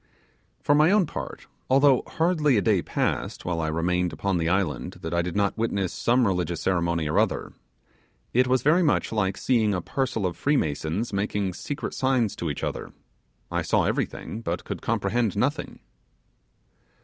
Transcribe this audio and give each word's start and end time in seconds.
For 0.63 0.73
my 0.73 0.89
own 0.89 1.05
part, 1.05 1.45
although 1.69 2.01
hardly 2.07 2.57
a 2.57 2.61
day 2.63 2.81
passed 2.81 3.45
while 3.45 3.61
I 3.61 3.67
remained 3.67 4.11
upon 4.11 4.39
the 4.39 4.49
island 4.49 4.93
that 5.03 5.13
I 5.13 5.21
did 5.21 5.35
not 5.35 5.55
witness 5.59 5.93
some 5.93 6.25
religious 6.25 6.59
ceremony 6.59 7.07
or 7.07 7.19
other, 7.19 7.53
it 8.33 8.47
was 8.47 8.63
very 8.63 8.81
much 8.81 9.11
like 9.11 9.37
seeing 9.37 9.75
a 9.75 9.79
parcel 9.81 10.25
of 10.25 10.35
'Freemasons' 10.35 11.13
making 11.13 11.53
secret 11.53 11.93
signs 11.93 12.35
to 12.37 12.49
each 12.49 12.63
other; 12.63 12.93
I 13.51 13.61
saw 13.61 13.83
everything, 13.85 14.41
but 14.41 14.63
could 14.63 14.81
comprehend 14.81 15.37
nothing. 15.37 15.77